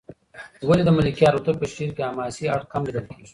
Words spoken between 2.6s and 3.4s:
کم لېدل کېږي؟